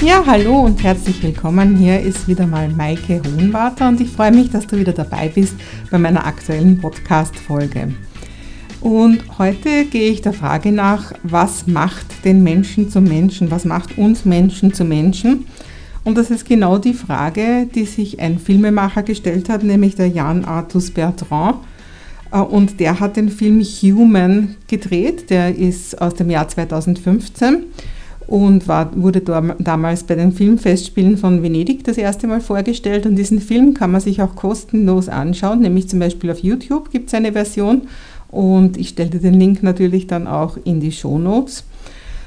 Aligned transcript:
Ja, 0.00 0.22
hallo 0.24 0.60
und 0.60 0.80
herzlich 0.84 1.20
willkommen. 1.24 1.74
Hier 1.76 2.00
ist 2.00 2.28
wieder 2.28 2.46
mal 2.46 2.68
Maike 2.68 3.20
Hohenwarter 3.20 3.88
und 3.88 4.00
ich 4.00 4.08
freue 4.08 4.30
mich, 4.30 4.48
dass 4.48 4.68
du 4.68 4.78
wieder 4.78 4.92
dabei 4.92 5.28
bist 5.28 5.56
bei 5.90 5.98
meiner 5.98 6.24
aktuellen 6.24 6.78
Podcast-Folge. 6.78 7.94
Und 8.80 9.38
heute 9.38 9.86
gehe 9.86 10.12
ich 10.12 10.22
der 10.22 10.32
Frage 10.32 10.70
nach, 10.70 11.12
was 11.24 11.66
macht 11.66 12.24
den 12.24 12.44
Menschen 12.44 12.90
zum 12.90 13.04
Menschen? 13.04 13.50
Was 13.50 13.64
macht 13.64 13.98
uns 13.98 14.24
Menschen 14.24 14.72
zu 14.72 14.84
Menschen? 14.84 15.46
Und 16.04 16.16
das 16.16 16.30
ist 16.30 16.46
genau 16.46 16.78
die 16.78 16.94
Frage, 16.94 17.66
die 17.74 17.84
sich 17.84 18.20
ein 18.20 18.38
Filmemacher 18.38 19.02
gestellt 19.02 19.48
hat, 19.48 19.64
nämlich 19.64 19.96
der 19.96 20.08
Jan 20.08 20.44
Artus 20.44 20.92
Bertrand. 20.92 21.56
Äh, 22.30 22.38
und 22.38 22.78
der 22.78 23.00
hat 23.00 23.16
den 23.16 23.30
Film 23.30 23.60
Human 23.60 24.54
gedreht, 24.68 25.28
der 25.28 25.56
ist 25.56 26.00
aus 26.00 26.14
dem 26.14 26.30
Jahr 26.30 26.46
2015 26.46 27.64
und 28.28 28.68
war, 28.68 28.90
wurde 28.94 29.22
damals 29.58 30.02
bei 30.02 30.14
den 30.14 30.32
Filmfestspielen 30.32 31.16
von 31.16 31.42
Venedig 31.42 31.82
das 31.84 31.96
erste 31.96 32.26
Mal 32.26 32.42
vorgestellt. 32.42 33.06
Und 33.06 33.16
diesen 33.16 33.40
Film 33.40 33.72
kann 33.72 33.90
man 33.90 34.02
sich 34.02 34.20
auch 34.20 34.36
kostenlos 34.36 35.08
anschauen, 35.08 35.60
nämlich 35.60 35.88
zum 35.88 35.98
Beispiel 35.98 36.30
auf 36.30 36.40
YouTube 36.40 36.90
gibt 36.90 37.08
es 37.08 37.14
eine 37.14 37.32
Version. 37.32 37.88
Und 38.30 38.76
ich 38.76 38.90
stelle 38.90 39.18
den 39.18 39.32
Link 39.32 39.62
natürlich 39.62 40.06
dann 40.06 40.26
auch 40.26 40.58
in 40.64 40.78
die 40.78 40.92
Show 40.92 41.18
Notes. 41.18 41.64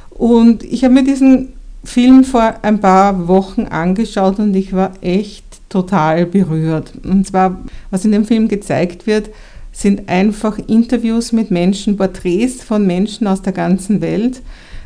Und 0.09 0.63
ich 0.63 0.83
habe 0.83 0.95
mir 0.95 1.03
diesen 1.03 1.49
Film 1.83 2.23
vor 2.23 2.55
ein 2.63 2.79
paar 2.79 3.27
Wochen 3.27 3.63
angeschaut 3.65 4.39
und 4.39 4.55
ich 4.55 4.73
war 4.73 4.93
echt 5.01 5.45
total 5.69 6.25
berührt. 6.25 6.93
Und 7.03 7.27
zwar, 7.27 7.61
was 7.91 8.05
in 8.05 8.11
dem 8.11 8.25
Film 8.25 8.47
gezeigt 8.47 9.05
wird, 9.05 9.29
sind 9.71 10.09
einfach 10.09 10.57
Interviews 10.67 11.31
mit 11.31 11.51
Menschen, 11.51 11.95
Porträts 11.95 12.63
von 12.63 12.87
Menschen 12.87 13.27
aus 13.27 13.43
der 13.43 13.53
ganzen 13.53 14.01
Welt 14.01 14.41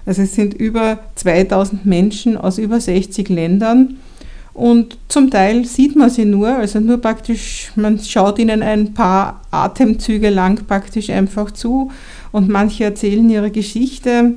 also 0.05 0.21
es 0.21 0.35
sind 0.35 0.53
über 0.53 0.99
2000 1.15 1.85
Menschen 1.85 2.37
aus 2.37 2.57
über 2.57 2.79
60 2.79 3.29
Ländern 3.29 3.97
und 4.55 4.97
zum 5.09 5.29
Teil 5.29 5.65
sieht 5.65 5.97
man 5.97 6.09
sie 6.09 6.23
nur, 6.23 6.47
also 6.47 6.79
nur 6.79 7.01
praktisch, 7.01 7.73
man 7.75 7.99
schaut 7.99 8.39
ihnen 8.39 8.63
ein 8.63 8.93
paar 8.93 9.41
Atemzüge 9.51 10.29
lang 10.29 10.65
praktisch 10.65 11.09
einfach 11.09 11.51
zu 11.51 11.91
und 12.31 12.47
manche 12.47 12.85
erzählen 12.85 13.29
ihre 13.29 13.51
Geschichte. 13.51 14.35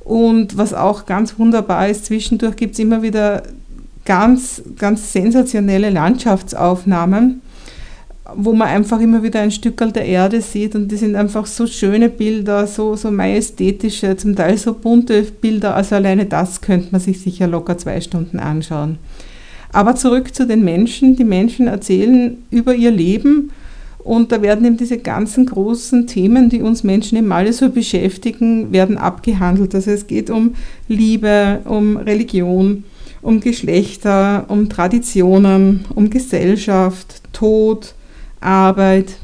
Und 0.00 0.56
was 0.56 0.74
auch 0.74 1.06
ganz 1.06 1.38
wunderbar 1.38 1.88
ist, 1.88 2.06
zwischendurch 2.06 2.56
gibt 2.56 2.72
es 2.72 2.80
immer 2.80 3.02
wieder 3.02 3.44
ganz, 4.04 4.62
ganz 4.76 5.12
sensationelle 5.12 5.90
Landschaftsaufnahmen 5.90 7.40
wo 8.36 8.52
man 8.52 8.68
einfach 8.68 9.00
immer 9.00 9.22
wieder 9.22 9.40
ein 9.40 9.50
Stückel 9.50 9.92
der 9.92 10.04
Erde 10.04 10.40
sieht 10.40 10.74
und 10.74 10.90
die 10.90 10.96
sind 10.96 11.16
einfach 11.16 11.46
so 11.46 11.66
schöne 11.66 12.08
Bilder, 12.08 12.66
so, 12.66 12.96
so 12.96 13.10
majestätische, 13.10 14.16
zum 14.16 14.36
Teil 14.36 14.58
so 14.58 14.74
bunte 14.74 15.22
Bilder, 15.22 15.74
also 15.74 15.94
alleine 15.96 16.26
das 16.26 16.60
könnte 16.60 16.88
man 16.92 17.00
sich 17.00 17.20
sicher 17.20 17.46
locker 17.46 17.78
zwei 17.78 18.00
Stunden 18.00 18.38
anschauen. 18.38 18.98
Aber 19.72 19.94
zurück 19.94 20.34
zu 20.34 20.46
den 20.46 20.64
Menschen. 20.64 21.16
Die 21.16 21.24
Menschen 21.24 21.66
erzählen 21.66 22.36
über 22.50 22.74
ihr 22.74 22.90
Leben 22.90 23.50
und 24.04 24.32
da 24.32 24.42
werden 24.42 24.66
eben 24.66 24.76
diese 24.76 24.98
ganzen 24.98 25.46
großen 25.46 26.06
Themen, 26.06 26.48
die 26.48 26.60
uns 26.60 26.82
Menschen 26.82 27.16
eben 27.18 27.32
alle 27.32 27.52
so 27.52 27.70
beschäftigen, 27.70 28.72
werden 28.72 28.98
abgehandelt. 28.98 29.74
Also 29.74 29.92
es 29.92 30.06
geht 30.06 30.28
um 30.28 30.54
Liebe, 30.88 31.60
um 31.64 31.96
Religion, 31.96 32.84
um 33.22 33.40
Geschlechter, 33.40 34.44
um 34.48 34.68
Traditionen, 34.68 35.84
um 35.94 36.10
Gesellschaft, 36.10 37.22
Tod, 37.32 37.94
Arbeit, 38.42 39.14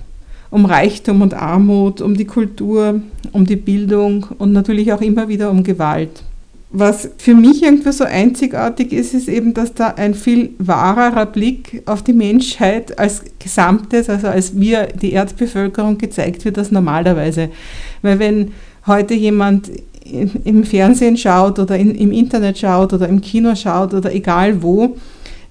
um 0.50 0.64
Reichtum 0.64 1.22
und 1.22 1.34
Armut, 1.34 2.00
um 2.00 2.16
die 2.16 2.24
Kultur, 2.24 3.00
um 3.32 3.44
die 3.44 3.56
Bildung 3.56 4.26
und 4.38 4.52
natürlich 4.52 4.92
auch 4.92 5.00
immer 5.00 5.28
wieder 5.28 5.50
um 5.50 5.62
Gewalt. 5.62 6.22
Was 6.70 7.08
für 7.16 7.34
mich 7.34 7.62
irgendwie 7.62 7.92
so 7.92 8.04
einzigartig 8.04 8.92
ist, 8.92 9.14
ist 9.14 9.28
eben, 9.28 9.54
dass 9.54 9.72
da 9.72 9.94
ein 9.96 10.12
viel 10.12 10.50
wahrerer 10.58 11.24
Blick 11.24 11.82
auf 11.86 12.02
die 12.02 12.12
Menschheit 12.12 12.98
als 12.98 13.22
Gesamtes, 13.38 14.10
also 14.10 14.26
als 14.26 14.58
wir, 14.58 14.88
die 14.88 15.12
Erdbevölkerung, 15.12 15.96
gezeigt 15.96 16.44
wird 16.44 16.58
als 16.58 16.70
normalerweise. 16.70 17.48
Weil 18.02 18.18
wenn 18.18 18.52
heute 18.86 19.14
jemand 19.14 19.70
im 20.44 20.64
Fernsehen 20.64 21.16
schaut 21.16 21.58
oder 21.58 21.76
im 21.78 22.12
Internet 22.12 22.58
schaut 22.58 22.92
oder 22.92 23.08
im 23.08 23.20
Kino 23.20 23.54
schaut 23.54 23.94
oder 23.94 24.14
egal 24.14 24.62
wo, 24.62 24.96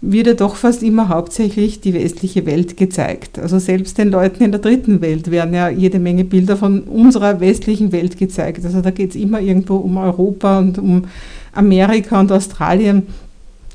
wird 0.01 0.27
ja 0.27 0.33
doch 0.35 0.55
fast 0.55 0.83
immer 0.83 1.09
hauptsächlich 1.09 1.81
die 1.81 1.93
westliche 1.93 2.45
Welt 2.45 2.77
gezeigt. 2.77 3.39
Also 3.39 3.57
selbst 3.57 3.97
den 3.97 4.09
Leuten 4.09 4.43
in 4.43 4.51
der 4.51 4.61
dritten 4.61 5.01
Welt 5.01 5.31
werden 5.31 5.53
ja 5.53 5.69
jede 5.69 5.99
Menge 5.99 6.23
Bilder 6.23 6.55
von 6.55 6.81
unserer 6.81 7.39
westlichen 7.39 7.91
Welt 7.91 8.17
gezeigt. 8.17 8.63
Also 8.63 8.81
da 8.81 8.91
geht 8.91 9.11
es 9.11 9.15
immer 9.15 9.41
irgendwo 9.41 9.77
um 9.77 9.97
Europa 9.97 10.59
und 10.59 10.77
um 10.77 11.05
Amerika 11.53 12.19
und 12.19 12.31
Australien. 12.31 13.07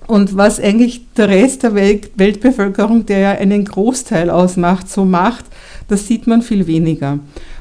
Und 0.06 0.36
was 0.36 0.60
eigentlich 0.60 1.02
der 1.16 1.28
Rest 1.28 1.64
der 1.64 1.74
Welt, 1.74 2.10
Weltbevölkerung, 2.16 3.06
der 3.06 3.18
ja 3.18 3.30
einen 3.32 3.64
Großteil 3.64 4.30
ausmacht, 4.30 4.88
so 4.88 5.04
macht, 5.04 5.44
das 5.88 6.06
sieht 6.06 6.26
man 6.26 6.42
viel 6.42 6.66
weniger. 6.66 7.18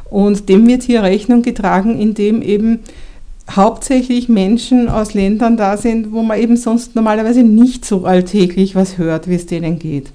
Und 0.09 0.49
dem 0.49 0.67
wird 0.67 0.83
hier 0.83 1.03
Rechnung 1.03 1.41
getragen, 1.41 1.99
indem 1.99 2.41
eben 2.41 2.79
hauptsächlich 3.56 4.29
Menschen 4.29 4.89
aus 4.89 5.13
Ländern 5.13 5.57
da 5.57 5.78
sind, 5.78 6.12
wo 6.12 6.22
man 6.22 6.39
eben 6.39 6.57
sonst 6.57 6.95
normalerweise 6.95 7.44
nicht 7.44 7.85
so 7.85 8.06
alltäglich 8.06 8.75
was 8.75 8.97
hört, 8.97 9.28
wie 9.28 9.35
es 9.35 9.45
denen 9.45 9.79
geht. 9.79 10.12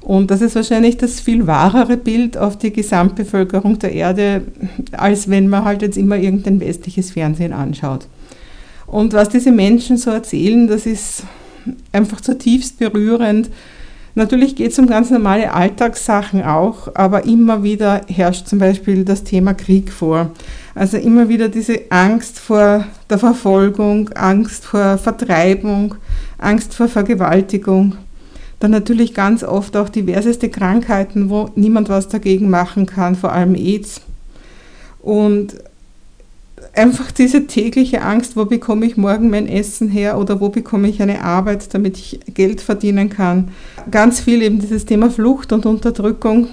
Und 0.00 0.30
das 0.30 0.40
ist 0.40 0.54
wahrscheinlich 0.54 0.96
das 0.98 1.18
viel 1.18 1.48
wahrere 1.48 1.96
Bild 1.96 2.38
auf 2.38 2.56
die 2.56 2.72
Gesamtbevölkerung 2.72 3.80
der 3.80 3.92
Erde, 3.92 4.42
als 4.92 5.28
wenn 5.28 5.48
man 5.48 5.64
halt 5.64 5.82
jetzt 5.82 5.96
immer 5.98 6.16
irgendein 6.16 6.60
westliches 6.60 7.10
Fernsehen 7.10 7.52
anschaut. 7.52 8.06
Und 8.86 9.14
was 9.14 9.30
diese 9.30 9.50
Menschen 9.50 9.96
so 9.96 10.10
erzählen, 10.10 10.68
das 10.68 10.86
ist 10.86 11.24
einfach 11.92 12.20
zutiefst 12.20 12.78
berührend. 12.78 13.50
Natürlich 14.16 14.56
geht 14.56 14.72
es 14.72 14.78
um 14.78 14.86
ganz 14.86 15.10
normale 15.10 15.52
Alltagssachen 15.52 16.42
auch, 16.42 16.88
aber 16.94 17.26
immer 17.26 17.62
wieder 17.62 18.00
herrscht 18.08 18.46
zum 18.46 18.58
Beispiel 18.58 19.04
das 19.04 19.24
Thema 19.24 19.52
Krieg 19.52 19.92
vor. 19.92 20.30
Also 20.74 20.96
immer 20.96 21.28
wieder 21.28 21.50
diese 21.50 21.82
Angst 21.90 22.38
vor 22.38 22.86
der 23.10 23.18
Verfolgung, 23.18 24.08
Angst 24.14 24.64
vor 24.64 24.96
Vertreibung, 24.96 25.96
Angst 26.38 26.72
vor 26.72 26.88
Vergewaltigung. 26.88 27.98
Dann 28.58 28.70
natürlich 28.70 29.12
ganz 29.12 29.44
oft 29.44 29.76
auch 29.76 29.90
diverseste 29.90 30.48
Krankheiten, 30.48 31.28
wo 31.28 31.50
niemand 31.54 31.90
was 31.90 32.08
dagegen 32.08 32.48
machen 32.48 32.86
kann, 32.86 33.16
vor 33.16 33.32
allem 33.32 33.54
AIDS. 33.54 34.00
Und 35.02 35.56
einfach 36.76 37.10
diese 37.10 37.46
tägliche 37.46 38.02
Angst, 38.02 38.36
wo 38.36 38.44
bekomme 38.44 38.86
ich 38.86 38.96
morgen 38.96 39.30
mein 39.30 39.48
Essen 39.48 39.88
her 39.88 40.18
oder 40.18 40.40
wo 40.40 40.48
bekomme 40.48 40.88
ich 40.88 41.00
eine 41.00 41.22
Arbeit, 41.22 41.72
damit 41.74 41.96
ich 41.96 42.20
Geld 42.34 42.60
verdienen 42.60 43.08
kann. 43.08 43.48
Ganz 43.90 44.20
viel 44.20 44.42
eben 44.42 44.60
dieses 44.60 44.84
Thema 44.84 45.10
Flucht 45.10 45.52
und 45.52 45.66
Unterdrückung. 45.66 46.48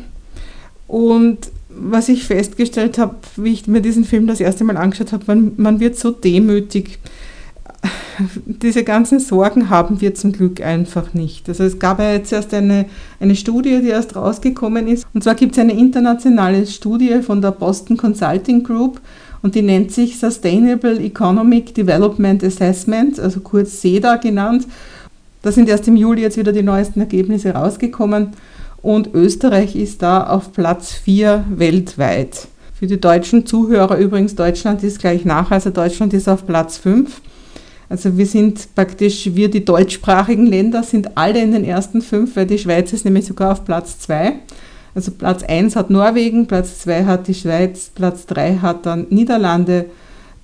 Und 0.88 1.52
was 1.70 2.10
ich 2.10 2.26
festgestellt 2.26 2.98
habe, 2.98 3.16
wie 3.36 3.54
ich 3.54 3.68
mir 3.68 3.82
diesen 3.82 4.06
Film 4.06 4.28
das 4.28 4.40
erste 4.40 4.64
Mal 4.64 4.78
angeschaut 4.78 5.12
habe, 5.12 5.24
man, 5.28 5.54
man 5.58 5.80
wird 5.80 5.98
so 5.98 6.12
demütig. 6.12 7.00
Diese 8.46 8.84
ganzen 8.84 9.20
Sorgen 9.20 9.70
haben 9.70 10.00
wir 10.00 10.14
zum 10.14 10.32
Glück 10.32 10.62
einfach 10.62 11.14
nicht. 11.14 11.50
Also 11.50 11.64
es 11.64 11.80
gab 11.80 12.00
ja 12.00 12.14
jetzt 12.14 12.32
erst 12.32 12.54
eine, 12.54 12.86
eine 13.20 13.36
Studie, 13.36 13.82
die 13.82 13.90
erst 13.90 14.16
rausgekommen 14.16 14.88
ist. 14.88 15.06
Und 15.14 15.24
zwar 15.24 15.36
gibt 15.36 15.54
es 15.54 15.60
eine 15.60 15.74
internationale 15.74 16.66
Studie 16.68 17.22
von 17.22 17.42
der 17.42 17.52
Boston 17.52 17.98
Consulting 17.98 18.64
Group 18.64 19.02
und 19.44 19.54
die 19.54 19.62
nennt 19.62 19.92
sich 19.92 20.18
Sustainable 20.18 21.00
Economic 21.00 21.76
Development 21.76 22.44
Assessment, 22.44 23.20
also 23.20 23.42
kurz 23.42 23.82
SEDA 23.82 24.16
genannt. 24.16 24.66
Da 25.44 25.52
sind 25.52 25.70
erst 25.70 25.88
im 25.88 25.98
Juli 25.98 26.22
jetzt 26.22 26.38
wieder 26.38 26.54
die 26.54 26.64
neuesten 26.64 27.02
Ergebnisse 27.02 27.52
rausgekommen 27.52 28.30
und 28.82 29.14
Österreich 29.14 29.76
ist 29.76 30.02
da 30.02 30.24
auf 30.24 30.54
Platz 30.54 30.94
4 30.94 31.46
weltweit. 31.52 32.48
Für 32.74 32.88
die 32.88 33.00
deutschen 33.00 33.46
Zuhörer 33.46 33.98
übrigens, 33.98 34.36
Deutschland 34.36 34.82
ist 34.84 35.00
gleich 35.00 35.26
nach, 35.26 35.52
also 35.52 35.70
Deutschland 35.70 36.14
ist 36.14 36.30
auf 36.30 36.48
Platz 36.48 36.78
5. 36.78 37.22
Also 37.90 38.18
wir 38.18 38.26
sind 38.26 38.74
praktisch, 38.76 39.36
wir 39.36 39.50
die 39.50 39.66
deutschsprachigen 39.66 40.48
Länder 40.48 40.84
sind 40.84 41.18
alle 41.18 41.42
in 41.42 41.52
den 41.52 41.66
ersten 41.66 42.02
fünf, 42.02 42.36
weil 42.38 42.46
die 42.46 42.58
Schweiz 42.58 42.94
ist 42.94 43.06
nämlich 43.06 43.26
sogar 43.26 43.52
auf 43.52 43.66
Platz 43.66 44.00
2. 44.00 44.36
Also 44.96 45.12
Platz 45.12 45.44
1 45.44 45.76
hat 45.76 45.90
Norwegen, 45.90 46.48
Platz 46.48 46.80
2 46.80 47.06
hat 47.06 47.28
die 47.28 47.34
Schweiz, 47.34 47.92
Platz 47.94 48.26
3 48.28 48.58
hat 48.58 48.86
dann 48.86 49.08
Niederlande, 49.10 49.86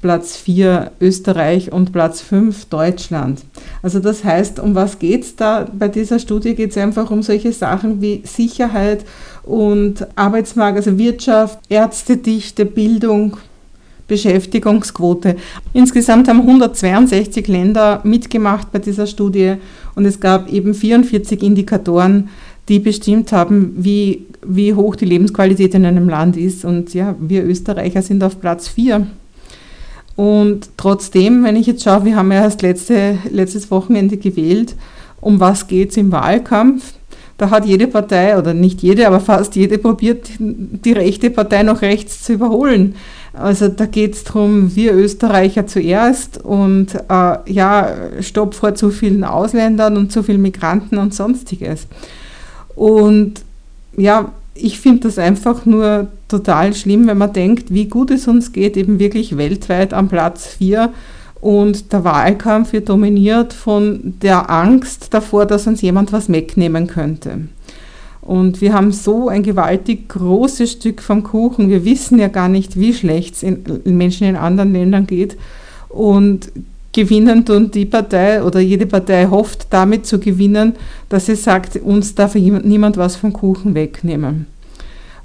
Platz 0.01 0.37
4 0.37 0.91
Österreich 1.01 1.71
und 1.71 1.91
Platz 1.91 2.21
5 2.21 2.65
Deutschland. 2.65 3.41
Also 3.83 3.99
das 3.99 4.23
heißt, 4.23 4.59
um 4.59 4.73
was 4.73 4.97
geht 4.97 5.23
es 5.23 5.35
da? 5.35 5.67
Bei 5.71 5.89
dieser 5.89 6.19
Studie 6.19 6.55
geht 6.55 6.71
es 6.71 6.77
einfach 6.77 7.11
um 7.11 7.21
solche 7.21 7.51
Sachen 7.51 8.01
wie 8.01 8.21
Sicherheit 8.25 9.05
und 9.43 10.07
Arbeitsmarkt, 10.15 10.77
also 10.77 10.97
Wirtschaft, 10.97 11.59
Ärztedichte, 11.67 12.65
Bildung, 12.65 13.37
Beschäftigungsquote. 14.07 15.35
Insgesamt 15.73 16.27
haben 16.27 16.41
162 16.41 17.47
Länder 17.47 17.99
mitgemacht 18.03 18.71
bei 18.71 18.79
dieser 18.79 19.05
Studie 19.05 19.55
und 19.95 20.05
es 20.05 20.19
gab 20.19 20.49
eben 20.49 20.73
44 20.73 21.43
Indikatoren, 21.43 22.29
die 22.69 22.79
bestimmt 22.79 23.31
haben, 23.31 23.73
wie, 23.77 24.27
wie 24.45 24.73
hoch 24.73 24.95
die 24.95 25.05
Lebensqualität 25.05 25.73
in 25.73 25.85
einem 25.85 26.07
Land 26.07 26.37
ist. 26.37 26.63
Und 26.63 26.93
ja, 26.93 27.15
wir 27.19 27.43
Österreicher 27.43 28.01
sind 28.01 28.23
auf 28.23 28.39
Platz 28.39 28.67
4. 28.67 29.07
Und 30.15 30.69
trotzdem, 30.77 31.43
wenn 31.43 31.55
ich 31.55 31.67
jetzt 31.67 31.83
schaue, 31.83 32.05
wir 32.05 32.15
haben 32.15 32.31
ja 32.31 32.41
erst 32.41 32.61
letzte, 32.61 33.17
letztes 33.31 33.71
Wochenende 33.71 34.17
gewählt, 34.17 34.75
um 35.21 35.39
was 35.39 35.67
geht 35.67 35.91
es 35.91 35.97
im 35.97 36.11
Wahlkampf? 36.11 36.93
Da 37.37 37.49
hat 37.49 37.65
jede 37.65 37.87
Partei, 37.87 38.37
oder 38.37 38.53
nicht 38.53 38.81
jede, 38.81 39.07
aber 39.07 39.21
fast 39.21 39.55
jede 39.55 39.77
probiert, 39.77 40.29
die 40.39 40.91
rechte 40.91 41.29
Partei 41.29 41.63
noch 41.63 41.81
rechts 41.81 42.21
zu 42.23 42.33
überholen. 42.33 42.95
Also 43.31 43.69
da 43.69 43.85
geht 43.85 44.15
es 44.15 44.25
darum, 44.25 44.75
wir 44.75 44.93
Österreicher 44.93 45.65
zuerst 45.65 46.43
und 46.43 46.95
äh, 46.95 47.37
ja, 47.45 47.93
Stopp 48.19 48.55
vor 48.55 48.75
zu 48.75 48.89
vielen 48.89 49.23
Ausländern 49.23 49.95
und 49.95 50.11
zu 50.11 50.21
vielen 50.21 50.41
Migranten 50.41 50.97
und 50.97 51.13
sonstiges. 51.13 51.87
Und 52.79 53.41
ja, 53.97 54.31
ich 54.55 54.79
finde 54.79 55.01
das 55.01 55.19
einfach 55.19 55.65
nur 55.65 56.07
total 56.29 56.73
schlimm, 56.73 57.07
wenn 57.07 57.17
man 57.17 57.33
denkt, 57.33 57.73
wie 57.73 57.89
gut 57.89 58.09
es 58.09 58.25
uns 58.25 58.53
geht, 58.53 58.77
eben 58.77 58.99
wirklich 58.99 59.35
weltweit 59.35 59.93
am 59.93 60.07
Platz 60.07 60.47
4 60.47 60.93
und 61.41 61.91
der 61.91 62.05
Wahlkampf 62.05 62.71
wird 62.71 62.87
dominiert 62.87 63.51
von 63.51 64.13
der 64.21 64.49
Angst 64.49 65.13
davor, 65.13 65.45
dass 65.45 65.67
uns 65.67 65.81
jemand 65.81 66.13
was 66.13 66.31
wegnehmen 66.31 66.87
könnte. 66.87 67.49
Und 68.21 68.61
wir 68.61 68.71
haben 68.71 68.93
so 68.93 69.27
ein 69.27 69.43
gewaltig 69.43 70.07
großes 70.07 70.71
Stück 70.71 71.01
vom 71.01 71.23
Kuchen. 71.23 71.67
Wir 71.69 71.83
wissen 71.83 72.17
ja 72.17 72.29
gar 72.29 72.47
nicht, 72.47 72.79
wie 72.79 72.93
schlecht 72.93 73.35
es 73.43 73.57
Menschen 73.83 74.25
in 74.25 74.37
anderen 74.37 74.71
Ländern 74.71 75.05
geht. 75.05 75.35
Und 75.89 76.49
gewinnen 76.99 77.45
tun 77.45 77.71
die 77.71 77.85
Partei 77.85 78.43
oder 78.43 78.59
jede 78.59 78.85
Partei 78.85 79.27
hofft 79.27 79.67
damit 79.69 80.05
zu 80.05 80.19
gewinnen, 80.19 80.73
dass 81.07 81.27
sie 81.27 81.35
sagt, 81.35 81.77
uns 81.77 82.15
darf 82.15 82.35
niemand 82.35 82.97
was 82.97 83.15
vom 83.15 83.31
Kuchen 83.31 83.73
wegnehmen. 83.73 84.47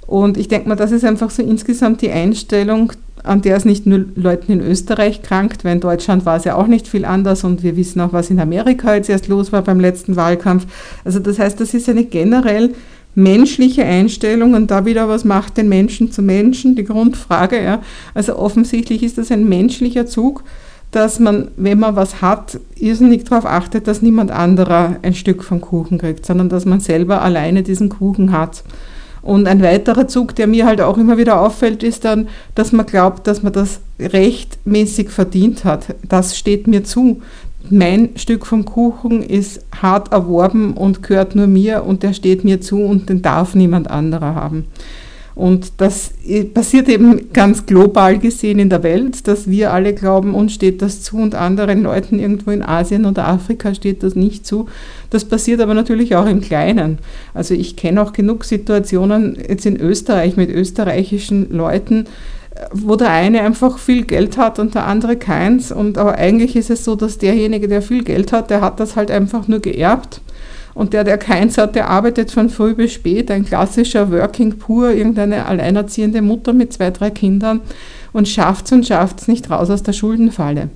Und 0.07 0.37
ich 0.37 0.47
denke 0.47 0.69
mal, 0.69 0.75
das 0.75 0.91
ist 0.91 1.03
einfach 1.03 1.29
so 1.29 1.43
insgesamt 1.43 2.01
die 2.01 2.11
Einstellung, 2.11 2.93
an 3.23 3.41
der 3.41 3.57
es 3.57 3.65
nicht 3.65 3.87
nur 3.87 4.05
Leuten 4.15 4.51
in 4.51 4.61
Österreich 4.61 5.21
krankt, 5.21 5.65
weil 5.65 5.73
in 5.73 5.79
Deutschland 5.81 6.25
war 6.25 6.37
es 6.37 6.45
ja 6.45 6.55
auch 6.55 6.67
nicht 6.67 6.87
viel 6.87 7.05
anders 7.05 7.43
und 7.43 7.63
wir 7.63 7.75
wissen 7.75 7.99
auch, 7.99 8.13
was 8.13 8.29
in 8.29 8.39
Amerika 8.39 8.95
jetzt 8.95 9.09
erst 9.09 9.27
los 9.27 9.51
war 9.51 9.63
beim 9.63 9.79
letzten 9.79 10.15
Wahlkampf. 10.15 10.67
Also 11.03 11.19
das 11.19 11.39
heißt, 11.39 11.59
das 11.59 11.73
ist 11.73 11.89
eine 11.89 12.05
generell 12.05 12.75
menschliche 13.15 13.83
Einstellung 13.83 14.53
und 14.53 14.69
da 14.69 14.85
wieder, 14.85 15.09
was 15.09 15.25
macht 15.25 15.57
den 15.57 15.69
Menschen 15.69 16.11
zu 16.11 16.21
Menschen, 16.21 16.75
die 16.75 16.83
Grundfrage. 16.83 17.61
Ja. 17.61 17.81
Also 18.13 18.37
offensichtlich 18.37 19.03
ist 19.03 19.17
das 19.17 19.31
ein 19.31 19.49
menschlicher 19.49 20.05
Zug, 20.05 20.43
dass 20.95 21.19
man, 21.19 21.49
wenn 21.57 21.79
man 21.79 21.97
was 21.97 22.21
hat, 22.21 22.57
irrsinnig 22.77 23.25
darauf 23.25 23.45
achtet, 23.45 23.87
dass 23.87 24.01
niemand 24.01 24.31
anderer 24.31 24.95
ein 25.01 25.13
Stück 25.13 25.43
vom 25.43 25.59
Kuchen 25.59 25.97
kriegt, 25.97 26.25
sondern 26.25 26.47
dass 26.47 26.65
man 26.65 26.79
selber 26.79 27.21
alleine 27.21 27.63
diesen 27.63 27.89
Kuchen 27.89 28.31
hat. 28.31 28.63
Und 29.21 29.47
ein 29.47 29.61
weiterer 29.61 30.07
Zug, 30.07 30.35
der 30.35 30.47
mir 30.47 30.65
halt 30.65 30.79
auch 30.79 30.97
immer 30.97 31.17
wieder 31.17 31.41
auffällt, 31.41 31.83
ist 31.83 32.05
dann, 32.05 32.29
dass 32.53 32.71
man 32.71 32.85
glaubt, 32.85 33.27
dass 33.27 33.43
man 33.43 33.51
das 33.51 33.81
rechtmäßig 33.99 35.09
verdient 35.09 35.65
hat. 35.65 35.95
Das 36.07 36.37
steht 36.37 36.67
mir 36.67 36.83
zu. 36.83 37.21
Mein 37.69 38.11
Stück 38.15 38.45
vom 38.45 38.63
Kuchen 38.63 39.21
ist 39.23 39.65
hart 39.81 40.13
erworben 40.13 40.75
und 40.75 41.03
gehört 41.03 41.35
nur 41.35 41.47
mir 41.47 41.83
und 41.83 42.03
der 42.03 42.13
steht 42.13 42.45
mir 42.45 42.61
zu 42.61 42.81
und 42.83 43.09
den 43.09 43.21
darf 43.21 43.55
niemand 43.55 43.89
anderer 43.89 44.35
haben. 44.35 44.65
Und 45.35 45.73
das 45.81 46.11
passiert 46.53 46.87
eben 46.87 47.33
ganz 47.33 47.65
global 47.65 48.17
gesehen 48.19 48.57
in 48.57 48.69
der 48.69 48.83
Welt, 48.83 49.27
dass 49.27 49.49
wir 49.49 49.73
alle 49.73 49.93
glauben, 49.93 50.33
uns 50.33 50.53
steht 50.53 50.81
das 50.81 51.01
zu 51.01 51.17
und 51.17 51.35
anderen 51.35 51.83
Leuten 51.83 52.19
irgendwo 52.19 52.51
in 52.51 52.63
Asien 52.63 53.05
oder 53.05 53.27
Afrika 53.27 53.75
steht 53.75 54.01
das 54.01 54.15
nicht 54.15 54.47
zu. 54.47 54.67
Das 55.09 55.25
passiert 55.25 55.59
aber 55.59 55.73
natürlich 55.73 56.15
auch 56.15 56.25
im 56.25 56.39
Kleinen. 56.39 56.99
Also 57.33 57.53
ich 57.53 57.75
kenne 57.75 58.01
auch 58.01 58.13
genug 58.13 58.45
Situationen 58.45 59.37
jetzt 59.47 59.65
in 59.65 59.77
Österreich 59.77 60.37
mit 60.37 60.49
österreichischen 60.49 61.51
Leuten, 61.51 62.05
wo 62.71 62.95
der 62.95 63.09
eine 63.09 63.41
einfach 63.41 63.77
viel 63.77 64.05
Geld 64.05 64.37
hat 64.37 64.57
und 64.57 64.73
der 64.73 64.87
andere 64.87 65.17
keins. 65.17 65.69
Und 65.69 65.97
aber 65.97 66.15
eigentlich 66.15 66.55
ist 66.55 66.69
es 66.69 66.85
so, 66.85 66.95
dass 66.95 67.17
derjenige, 67.17 67.67
der 67.67 67.81
viel 67.81 68.05
Geld 68.05 68.31
hat, 68.31 68.49
der 68.49 68.61
hat 68.61 68.79
das 68.79 68.95
halt 68.95 69.11
einfach 69.11 69.49
nur 69.49 69.59
geerbt 69.59 70.21
und 70.75 70.93
der, 70.93 71.03
der 71.05 71.17
keins 71.17 71.57
hat, 71.57 71.73
der 71.73 71.89
arbeitet 71.89 72.29
von 72.31 72.49
früh 72.49 72.75
bis 72.75 72.93
spät, 72.93 73.31
ein 73.31 73.45
klassischer 73.45 74.11
Working 74.11 74.59
Poor, 74.59 74.91
irgendeine 74.91 75.45
alleinerziehende 75.45 76.21
Mutter 76.21 76.53
mit 76.53 76.73
zwei, 76.73 76.91
drei 76.91 77.09
Kindern 77.09 77.61
und 78.13 78.27
schafft 78.27 78.65
es 78.65 78.71
und 78.73 78.85
schafft 78.85 79.21
es 79.21 79.27
nicht 79.27 79.49
raus 79.49 79.69
aus 79.69 79.83
der 79.83 79.93
Schuldenfalle. 79.93 80.69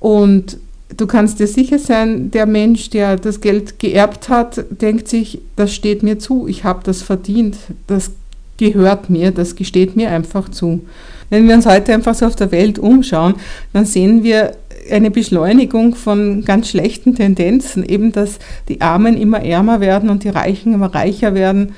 Und 0.00 0.56
du 0.96 1.06
kannst 1.06 1.38
dir 1.38 1.46
sicher 1.46 1.78
sein, 1.78 2.30
der 2.30 2.46
Mensch, 2.46 2.88
der 2.90 3.16
das 3.16 3.40
Geld 3.40 3.78
geerbt 3.78 4.30
hat, 4.30 4.64
denkt 4.70 5.08
sich, 5.08 5.40
das 5.56 5.74
steht 5.74 6.02
mir 6.02 6.18
zu, 6.18 6.48
ich 6.48 6.64
habe 6.64 6.80
das 6.82 7.02
verdient, 7.02 7.56
das 7.86 8.10
gehört 8.56 9.10
mir, 9.10 9.30
das 9.30 9.56
gesteht 9.56 9.94
mir 9.94 10.10
einfach 10.10 10.48
zu. 10.48 10.80
Wenn 11.30 11.46
wir 11.46 11.54
uns 11.54 11.66
heute 11.66 11.92
einfach 11.92 12.14
so 12.14 12.26
auf 12.26 12.36
der 12.36 12.50
Welt 12.50 12.78
umschauen, 12.78 13.34
dann 13.74 13.84
sehen 13.84 14.22
wir 14.22 14.54
eine 14.90 15.10
Beschleunigung 15.10 15.94
von 15.94 16.44
ganz 16.44 16.68
schlechten 16.68 17.14
Tendenzen, 17.14 17.84
eben 17.84 18.12
dass 18.12 18.38
die 18.68 18.80
Armen 18.80 19.16
immer 19.16 19.42
ärmer 19.42 19.80
werden 19.80 20.10
und 20.10 20.24
die 20.24 20.28
Reichen 20.28 20.74
immer 20.74 20.94
reicher 20.94 21.34
werden. 21.34 21.72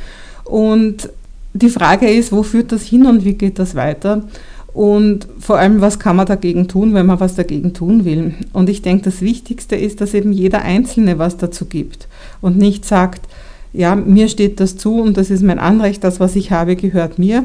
Und 0.45 1.11
die 1.53 1.71
Frage 1.71 2.09
ist, 2.09 2.33
wo 2.33 2.43
führt 2.43 2.73
das 2.73 2.83
hin 2.83 3.07
und 3.07 3.25
wie 3.25 3.35
geht 3.35 3.59
das 3.59 3.75
weiter? 3.75 4.23
Und 4.73 5.27
vor 5.41 5.59
allem, 5.59 5.81
was 5.81 5.99
kann 5.99 6.17
man 6.17 6.27
dagegen 6.27 6.69
tun, 6.69 6.95
wenn 6.95 7.07
man 7.07 7.19
was 7.19 7.35
dagegen 7.35 7.75
tun 7.75 8.05
will? 8.05 8.35
Und 8.53 8.69
ich 8.69 8.83
denke, 8.83 9.05
das 9.05 9.21
Wichtigste 9.21 9.75
ist, 9.75 10.01
dass 10.01 10.15
eben 10.15 10.33
jeder 10.33 10.63
Einzelne 10.63 11.19
was 11.19 11.37
dazu 11.37 11.65
gibt 11.65 12.07
und 12.41 12.57
nicht 12.57 12.85
sagt, 12.85 13.23
ja, 13.73 13.95
mir 13.97 14.29
steht 14.29 14.61
das 14.61 14.77
zu 14.77 15.01
und 15.01 15.17
das 15.17 15.31
ist 15.31 15.43
mein 15.43 15.59
Anrecht, 15.59 16.05
das, 16.05 16.21
was 16.21 16.37
ich 16.37 16.51
habe, 16.51 16.77
gehört 16.77 17.19
mir, 17.19 17.45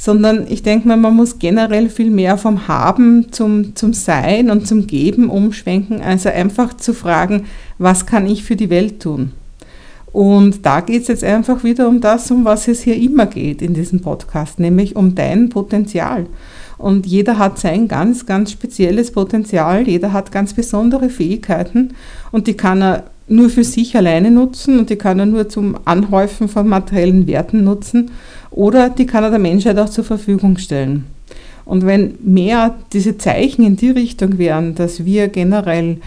sondern 0.00 0.46
ich 0.48 0.62
denke 0.62 0.88
mal, 0.88 0.96
man 0.96 1.14
muss 1.14 1.38
generell 1.38 1.90
viel 1.90 2.10
mehr 2.10 2.38
vom 2.38 2.68
Haben 2.68 3.32
zum, 3.32 3.76
zum 3.76 3.92
Sein 3.92 4.48
und 4.50 4.66
zum 4.66 4.86
Geben 4.86 5.28
umschwenken, 5.28 6.00
also 6.00 6.30
einfach 6.30 6.72
zu 6.72 6.94
fragen, 6.94 7.44
was 7.76 8.06
kann 8.06 8.26
ich 8.26 8.42
für 8.42 8.56
die 8.56 8.70
Welt 8.70 9.02
tun? 9.02 9.32
Und 10.10 10.64
da 10.64 10.80
geht 10.80 11.02
es 11.02 11.08
jetzt 11.08 11.22
einfach 11.22 11.64
wieder 11.64 11.86
um 11.86 12.00
das, 12.00 12.30
um 12.30 12.46
was 12.46 12.66
es 12.66 12.80
hier 12.80 12.96
immer 12.96 13.26
geht 13.26 13.60
in 13.60 13.74
diesem 13.74 14.00
Podcast, 14.00 14.58
nämlich 14.58 14.96
um 14.96 15.14
dein 15.14 15.50
Potenzial. 15.50 16.24
Und 16.80 17.06
jeder 17.06 17.36
hat 17.36 17.58
sein 17.58 17.88
ganz, 17.88 18.24
ganz 18.24 18.52
spezielles 18.52 19.12
Potenzial, 19.12 19.86
jeder 19.86 20.14
hat 20.14 20.32
ganz 20.32 20.54
besondere 20.54 21.10
Fähigkeiten. 21.10 21.92
Und 22.32 22.46
die 22.46 22.54
kann 22.54 22.82
er 22.82 23.04
nur 23.28 23.50
für 23.50 23.64
sich 23.64 23.94
alleine 23.96 24.30
nutzen. 24.30 24.78
Und 24.78 24.88
die 24.88 24.96
kann 24.96 25.18
er 25.18 25.26
nur 25.26 25.48
zum 25.50 25.76
Anhäufen 25.84 26.48
von 26.48 26.66
materiellen 26.66 27.26
Werten 27.26 27.64
nutzen. 27.64 28.10
Oder 28.50 28.88
die 28.88 29.06
kann 29.06 29.24
er 29.24 29.30
der 29.30 29.38
Menschheit 29.38 29.78
auch 29.78 29.90
zur 29.90 30.04
Verfügung 30.04 30.56
stellen. 30.56 31.04
Und 31.66 31.84
wenn 31.84 32.14
mehr 32.24 32.76
diese 32.94 33.18
Zeichen 33.18 33.64
in 33.64 33.76
die 33.76 33.90
Richtung 33.90 34.38
wären, 34.38 34.74
dass 34.74 35.04
wir 35.04 35.28
generell 35.28 35.98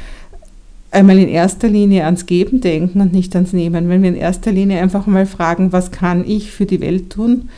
einmal 0.89 1.19
in 1.19 1.29
erster 1.29 1.67
Linie 1.67 2.05
ans 2.05 2.25
Geben 2.25 2.61
denken 2.61 2.99
und 2.99 3.13
nicht 3.13 3.35
ans 3.35 3.53
Nehmen, 3.53 3.89
wenn 3.89 4.01
wir 4.01 4.09
in 4.09 4.15
erster 4.15 4.51
Linie 4.51 4.81
einfach 4.81 5.05
mal 5.05 5.27
fragen, 5.27 5.71
was 5.71 5.91
kann 5.91 6.27
ich 6.27 6.51
für 6.51 6.65
die 6.65 6.81
Welt 6.81 7.11
tun, 7.11 7.49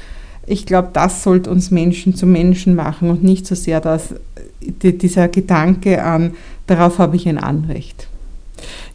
ich 0.48 0.66
glaube, 0.66 0.90
das 0.94 1.24
sollte 1.24 1.50
uns 1.50 1.72
Menschen 1.72 2.16
zu 2.16 2.26
Menschen 2.26 2.76
machen 2.76 3.10
und 3.10 3.24
nicht 3.24 3.48
so 3.48 3.56
sehr 3.56 3.82
das, 3.82 4.16
dieser 4.62 5.28
Gedanke 5.28 6.04
an, 6.04 6.32
darauf 6.68 7.00
habe 7.00 7.16
ich 7.16 7.28
ein 7.28 7.38
Anrecht. 7.38 8.08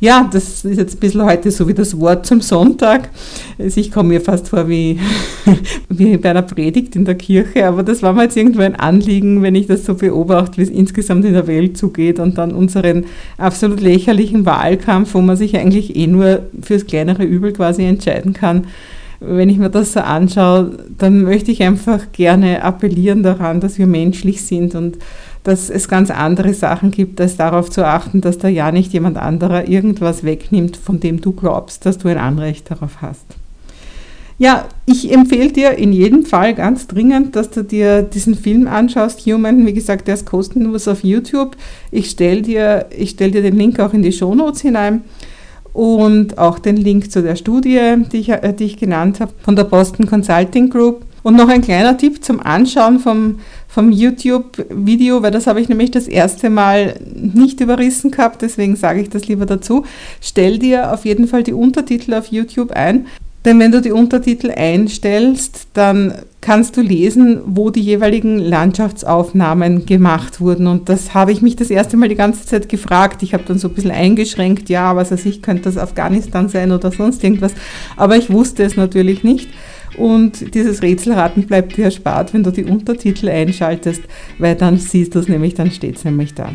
Ja, 0.00 0.28
das 0.32 0.64
ist 0.64 0.78
jetzt 0.78 0.96
ein 0.96 1.00
bisschen 1.00 1.24
heute 1.24 1.50
so 1.50 1.68
wie 1.68 1.74
das 1.74 1.98
Wort 2.00 2.24
zum 2.24 2.40
Sonntag. 2.40 3.10
Also 3.58 3.78
ich 3.80 3.92
komme 3.92 4.10
mir 4.10 4.20
fast 4.22 4.48
vor 4.48 4.68
wie, 4.68 4.98
wie 5.90 6.16
bei 6.16 6.30
einer 6.30 6.42
Predigt 6.42 6.96
in 6.96 7.04
der 7.04 7.16
Kirche, 7.16 7.66
aber 7.66 7.82
das 7.82 8.02
war 8.02 8.14
mir 8.14 8.22
jetzt 8.22 8.36
irgendwo 8.36 8.62
ein 8.62 8.76
Anliegen, 8.76 9.42
wenn 9.42 9.54
ich 9.54 9.66
das 9.66 9.84
so 9.84 9.94
beobachte, 9.94 10.56
wie 10.56 10.62
es 10.62 10.70
insgesamt 10.70 11.26
in 11.26 11.34
der 11.34 11.46
Welt 11.46 11.76
zugeht 11.76 12.18
und 12.18 12.38
dann 12.38 12.52
unseren 12.52 13.04
absolut 13.36 13.80
lächerlichen 13.80 14.46
Wahlkampf, 14.46 15.12
wo 15.14 15.20
man 15.20 15.36
sich 15.36 15.56
eigentlich 15.56 15.94
eh 15.94 16.06
nur 16.06 16.44
fürs 16.62 16.86
kleinere 16.86 17.24
Übel 17.24 17.52
quasi 17.52 17.84
entscheiden 17.84 18.32
kann. 18.32 18.66
Wenn 19.20 19.50
ich 19.50 19.58
mir 19.58 19.68
das 19.68 19.92
so 19.92 20.00
anschaue, 20.00 20.78
dann 20.96 21.22
möchte 21.22 21.50
ich 21.50 21.62
einfach 21.62 22.10
gerne 22.12 22.62
appellieren 22.64 23.22
daran, 23.22 23.60
dass 23.60 23.78
wir 23.78 23.86
menschlich 23.86 24.42
sind 24.42 24.74
und 24.74 24.96
dass 25.44 25.68
es 25.70 25.88
ganz 25.88 26.10
andere 26.10 26.54
Sachen 26.54 26.90
gibt, 26.90 27.20
als 27.20 27.36
darauf 27.36 27.70
zu 27.70 27.86
achten, 27.86 28.22
dass 28.22 28.38
da 28.38 28.48
ja 28.48 28.72
nicht 28.72 28.92
jemand 28.92 29.18
anderer 29.18 29.68
irgendwas 29.68 30.24
wegnimmt, 30.24 30.76
von 30.76 31.00
dem 31.00 31.20
du 31.20 31.32
glaubst, 31.32 31.84
dass 31.84 31.98
du 31.98 32.08
ein 32.08 32.18
Anrecht 32.18 32.70
darauf 32.70 33.02
hast. 33.02 33.26
Ja, 34.38 34.68
ich 34.86 35.12
empfehle 35.12 35.52
dir 35.52 35.72
in 35.72 35.92
jedem 35.92 36.24
Fall 36.24 36.54
ganz 36.54 36.86
dringend, 36.86 37.36
dass 37.36 37.50
du 37.50 37.62
dir 37.62 38.00
diesen 38.00 38.34
Film 38.34 38.68
anschaust, 38.68 39.20
Human. 39.26 39.66
Wie 39.66 39.74
gesagt, 39.74 40.08
der 40.08 40.14
ist 40.14 40.24
kostenlos 40.24 40.88
auf 40.88 41.04
YouTube. 41.04 41.58
Ich 41.90 42.08
stelle 42.08 42.40
dir, 42.40 42.86
stell 43.04 43.32
dir 43.32 43.42
den 43.42 43.58
Link 43.58 43.78
auch 43.80 43.92
in 43.92 44.00
die 44.00 44.12
Shownotes 44.12 44.62
hinein 44.62 45.02
und 45.72 46.38
auch 46.38 46.58
den 46.58 46.76
Link 46.76 47.10
zu 47.10 47.22
der 47.22 47.36
Studie, 47.36 47.96
die 48.12 48.18
ich, 48.18 48.28
äh, 48.30 48.52
die 48.52 48.64
ich 48.64 48.76
genannt 48.76 49.20
habe, 49.20 49.32
von 49.42 49.56
der 49.56 49.64
Boston 49.64 50.06
Consulting 50.06 50.70
Group. 50.70 51.04
Und 51.22 51.36
noch 51.36 51.48
ein 51.48 51.60
kleiner 51.60 51.98
Tipp 51.98 52.24
zum 52.24 52.40
Anschauen 52.40 52.98
vom, 52.98 53.40
vom 53.68 53.92
YouTube-Video, 53.92 55.22
weil 55.22 55.30
das 55.30 55.46
habe 55.46 55.60
ich 55.60 55.68
nämlich 55.68 55.90
das 55.90 56.08
erste 56.08 56.48
Mal 56.48 56.98
nicht 57.14 57.60
überrissen 57.60 58.10
gehabt, 58.10 58.40
deswegen 58.40 58.74
sage 58.74 59.02
ich 59.02 59.10
das 59.10 59.28
lieber 59.28 59.44
dazu. 59.44 59.84
Stell 60.22 60.58
dir 60.58 60.92
auf 60.92 61.04
jeden 61.04 61.28
Fall 61.28 61.42
die 61.42 61.52
Untertitel 61.52 62.14
auf 62.14 62.28
YouTube 62.28 62.72
ein. 62.72 63.06
Denn 63.44 63.58
wenn 63.58 63.72
du 63.72 63.80
die 63.80 63.92
Untertitel 63.92 64.50
einstellst, 64.50 65.68
dann 65.74 66.14
kannst 66.40 66.76
du 66.76 66.80
lesen, 66.80 67.40
wo 67.44 67.70
die 67.70 67.82
jeweiligen 67.82 68.38
Landschaftsaufnahmen 68.38 69.84
gemacht 69.84 70.40
wurden. 70.40 70.66
Und 70.66 70.88
das 70.88 71.12
habe 71.12 71.32
ich 71.32 71.42
mich 71.42 71.56
das 71.56 71.70
erste 71.70 71.96
Mal 71.96 72.08
die 72.08 72.14
ganze 72.14 72.46
Zeit 72.46 72.68
gefragt. 72.68 73.22
Ich 73.22 73.34
habe 73.34 73.44
dann 73.46 73.58
so 73.58 73.68
ein 73.68 73.74
bisschen 73.74 73.90
eingeschränkt, 73.90 74.70
ja, 74.70 74.96
was 74.96 75.10
weiß 75.10 75.26
ich, 75.26 75.42
könnte 75.42 75.64
das 75.64 75.76
Afghanistan 75.76 76.48
sein 76.48 76.72
oder 76.72 76.90
sonst 76.90 77.22
irgendwas. 77.22 77.52
Aber 77.96 78.16
ich 78.16 78.30
wusste 78.30 78.62
es 78.62 78.76
natürlich 78.76 79.22
nicht. 79.22 79.48
Und 79.98 80.54
dieses 80.54 80.82
Rätselraten 80.82 81.46
bleibt 81.46 81.76
dir 81.76 81.86
erspart, 81.86 82.32
wenn 82.32 82.42
du 82.42 82.50
die 82.50 82.64
Untertitel 82.64 83.28
einschaltest, 83.28 84.02
weil 84.38 84.54
dann 84.54 84.78
siehst 84.78 85.14
du 85.14 85.18
es 85.18 85.28
nämlich, 85.28 85.54
dann 85.54 85.70
steht 85.70 85.96
es 85.96 86.04
nämlich 86.04 86.34
da. 86.34 86.52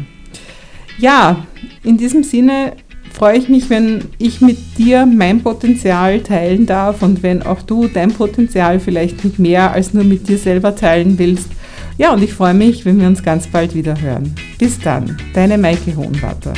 Ja, 0.98 1.46
in 1.84 1.98
diesem 1.98 2.24
Sinne 2.24 2.74
freue 3.16 3.38
ich 3.38 3.48
mich, 3.48 3.70
wenn 3.70 4.02
ich 4.18 4.42
mit 4.42 4.58
dir 4.78 5.06
mein 5.06 5.42
Potenzial 5.42 6.20
teilen 6.20 6.66
darf 6.66 7.02
und 7.02 7.24
wenn 7.24 7.44
auch 7.44 7.62
du 7.62 7.88
dein 7.88 8.12
Potenzial 8.12 8.80
vielleicht 8.80 9.24
mit 9.24 9.40
mehr 9.40 9.72
als 9.72 9.94
nur 9.94 10.04
mit 10.04 10.28
dir 10.28 10.38
selber 10.38 10.76
teilen 10.76 11.18
willst. 11.18 11.50
Ja, 11.98 12.14
und 12.14 12.22
ich 12.22 12.34
freue 12.34 12.54
mich, 12.54 12.84
wenn 12.84 13.00
wir 13.00 13.08
uns 13.08 13.24
ganz 13.24 13.48
bald 13.48 13.74
wieder 13.74 14.00
hören. 14.02 14.36
Bis 14.60 14.80
dann, 14.80 15.18
deine 15.34 15.58
Maike 15.58 15.96
Hohenwarter. 15.96 16.54